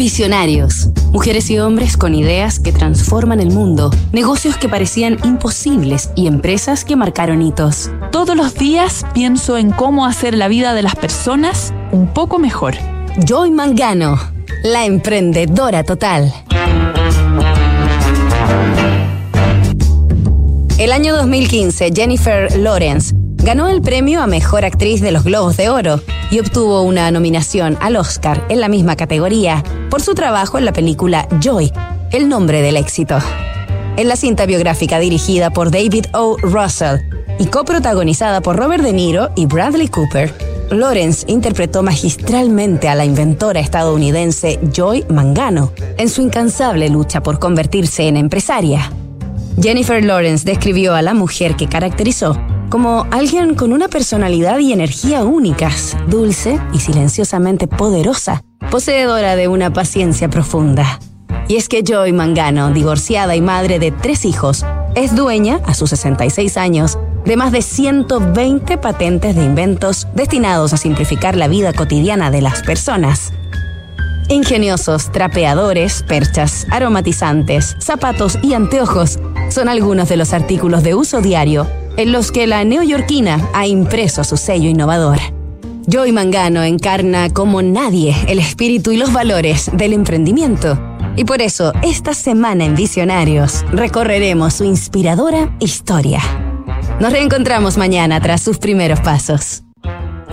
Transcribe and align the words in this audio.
Visionarios. 0.00 0.88
Mujeres 1.12 1.50
y 1.50 1.58
hombres 1.58 1.98
con 1.98 2.14
ideas 2.14 2.58
que 2.58 2.72
transforman 2.72 3.38
el 3.38 3.50
mundo, 3.50 3.90
negocios 4.12 4.56
que 4.56 4.66
parecían 4.66 5.18
imposibles 5.24 6.08
y 6.16 6.26
empresas 6.26 6.86
que 6.86 6.96
marcaron 6.96 7.42
hitos. 7.42 7.90
Todos 8.10 8.34
los 8.34 8.54
días 8.54 9.04
pienso 9.12 9.58
en 9.58 9.72
cómo 9.72 10.06
hacer 10.06 10.32
la 10.32 10.48
vida 10.48 10.72
de 10.72 10.80
las 10.80 10.96
personas 10.96 11.74
un 11.92 12.06
poco 12.14 12.38
mejor. 12.38 12.76
Joy 13.26 13.50
Mangano, 13.50 14.18
la 14.62 14.86
emprendedora 14.86 15.84
total. 15.84 16.32
El 20.78 20.92
año 20.92 21.14
2015, 21.14 21.92
Jennifer 21.94 22.56
Lawrence 22.56 23.19
ganó 23.42 23.68
el 23.68 23.80
premio 23.80 24.22
a 24.22 24.26
Mejor 24.26 24.64
Actriz 24.64 25.00
de 25.00 25.12
los 25.12 25.24
Globos 25.24 25.56
de 25.56 25.70
Oro 25.70 26.00
y 26.30 26.40
obtuvo 26.40 26.82
una 26.82 27.10
nominación 27.10 27.76
al 27.80 27.96
Oscar 27.96 28.44
en 28.48 28.60
la 28.60 28.68
misma 28.68 28.96
categoría 28.96 29.64
por 29.88 30.02
su 30.02 30.14
trabajo 30.14 30.58
en 30.58 30.64
la 30.64 30.72
película 30.72 31.26
Joy, 31.40 31.72
el 32.12 32.28
nombre 32.28 32.60
del 32.60 32.76
éxito. 32.76 33.18
En 33.96 34.08
la 34.08 34.16
cinta 34.16 34.46
biográfica 34.46 34.98
dirigida 34.98 35.50
por 35.50 35.70
David 35.70 36.06
O. 36.12 36.36
Russell 36.38 36.98
y 37.38 37.46
coprotagonizada 37.46 38.40
por 38.40 38.56
Robert 38.56 38.84
De 38.84 38.92
Niro 38.92 39.30
y 39.36 39.46
Bradley 39.46 39.88
Cooper, 39.88 40.32
Lawrence 40.70 41.24
interpretó 41.28 41.82
magistralmente 41.82 42.88
a 42.88 42.94
la 42.94 43.04
inventora 43.04 43.60
estadounidense 43.60 44.60
Joy 44.72 45.04
Mangano 45.08 45.72
en 45.96 46.08
su 46.08 46.22
incansable 46.22 46.88
lucha 46.90 47.22
por 47.22 47.38
convertirse 47.38 48.06
en 48.06 48.16
empresaria. 48.16 48.92
Jennifer 49.60 50.04
Lawrence 50.04 50.44
describió 50.44 50.94
a 50.94 51.02
la 51.02 51.12
mujer 51.12 51.56
que 51.56 51.68
caracterizó 51.68 52.38
como 52.70 53.04
alguien 53.10 53.56
con 53.56 53.72
una 53.72 53.88
personalidad 53.88 54.60
y 54.60 54.72
energía 54.72 55.24
únicas, 55.24 55.96
dulce 56.06 56.58
y 56.72 56.78
silenciosamente 56.78 57.66
poderosa, 57.66 58.44
poseedora 58.70 59.34
de 59.34 59.48
una 59.48 59.72
paciencia 59.72 60.30
profunda. 60.30 61.00
Y 61.48 61.56
es 61.56 61.68
que 61.68 61.82
Joy 61.82 62.12
Mangano, 62.12 62.70
divorciada 62.70 63.34
y 63.34 63.40
madre 63.40 63.80
de 63.80 63.90
tres 63.90 64.24
hijos, 64.24 64.64
es 64.94 65.16
dueña, 65.16 65.60
a 65.66 65.74
sus 65.74 65.90
66 65.90 66.56
años, 66.56 66.96
de 67.24 67.36
más 67.36 67.50
de 67.50 67.60
120 67.60 68.78
patentes 68.78 69.34
de 69.34 69.44
inventos 69.44 70.06
destinados 70.14 70.72
a 70.72 70.76
simplificar 70.76 71.36
la 71.36 71.48
vida 71.48 71.72
cotidiana 71.72 72.30
de 72.30 72.40
las 72.40 72.62
personas. 72.62 73.32
Ingeniosos 74.28 75.10
trapeadores, 75.10 76.04
perchas, 76.04 76.68
aromatizantes, 76.70 77.76
zapatos 77.80 78.38
y 78.42 78.54
anteojos 78.54 79.18
son 79.48 79.68
algunos 79.68 80.08
de 80.08 80.16
los 80.16 80.32
artículos 80.32 80.84
de 80.84 80.94
uso 80.94 81.20
diario 81.20 81.66
en 81.96 82.12
los 82.12 82.32
que 82.32 82.46
la 82.46 82.64
neoyorquina 82.64 83.48
ha 83.52 83.66
impreso 83.66 84.24
su 84.24 84.36
sello 84.36 84.68
innovador. 84.68 85.18
Joy 85.86 86.12
Mangano 86.12 86.62
encarna 86.62 87.30
como 87.30 87.62
nadie 87.62 88.14
el 88.28 88.38
espíritu 88.38 88.92
y 88.92 88.96
los 88.96 89.12
valores 89.12 89.70
del 89.72 89.92
emprendimiento. 89.92 90.78
Y 91.16 91.24
por 91.24 91.42
eso, 91.42 91.72
esta 91.82 92.14
semana 92.14 92.64
en 92.64 92.76
Visionarios, 92.76 93.64
recorreremos 93.72 94.54
su 94.54 94.64
inspiradora 94.64 95.54
historia. 95.58 96.20
Nos 97.00 97.12
reencontramos 97.12 97.76
mañana 97.76 98.20
tras 98.20 98.40
sus 98.40 98.58
primeros 98.58 99.00
pasos. 99.00 99.64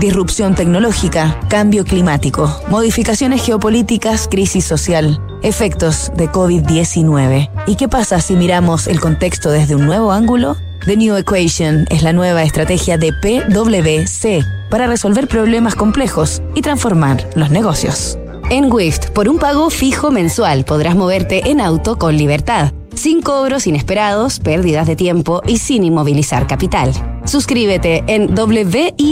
Disrupción 0.00 0.56
tecnológica, 0.56 1.38
cambio 1.48 1.84
climático, 1.84 2.60
modificaciones 2.68 3.44
geopolíticas, 3.44 4.26
crisis 4.28 4.64
social, 4.64 5.20
efectos 5.42 6.10
de 6.16 6.28
COVID-19. 6.28 7.48
¿Y 7.68 7.76
qué 7.76 7.88
pasa 7.88 8.20
si 8.20 8.34
miramos 8.34 8.88
el 8.88 8.98
contexto 9.00 9.50
desde 9.50 9.76
un 9.76 9.86
nuevo 9.86 10.10
ángulo? 10.10 10.56
The 10.86 10.98
New 10.98 11.16
Equation 11.16 11.86
es 11.88 12.02
la 12.02 12.12
nueva 12.12 12.42
estrategia 12.42 12.98
de 12.98 13.10
PwC 13.14 14.44
para 14.68 14.86
resolver 14.86 15.26
problemas 15.28 15.74
complejos 15.74 16.42
y 16.54 16.60
transformar 16.60 17.26
los 17.36 17.48
negocios. 17.48 18.18
En 18.50 18.70
Wift, 18.70 19.08
por 19.12 19.30
un 19.30 19.38
pago 19.38 19.70
fijo 19.70 20.10
mensual 20.10 20.66
podrás 20.66 20.94
moverte 20.94 21.48
en 21.48 21.62
auto 21.62 21.96
con 21.96 22.18
libertad, 22.18 22.74
sin 22.94 23.22
cobros 23.22 23.66
inesperados, 23.66 24.40
pérdidas 24.40 24.86
de 24.86 24.94
tiempo 24.94 25.40
y 25.46 25.56
sin 25.56 25.84
inmovilizar 25.84 26.46
capital. 26.46 26.92
Suscríbete 27.24 28.04
en 28.06 28.34
wift.cl 28.38 29.08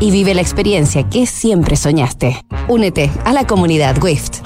y 0.00 0.10
vive 0.10 0.34
la 0.34 0.40
experiencia 0.40 1.06
que 1.10 1.26
siempre 1.26 1.76
soñaste. 1.76 2.42
Únete 2.68 3.10
a 3.26 3.34
la 3.34 3.46
comunidad 3.46 4.02
Wift. 4.02 4.38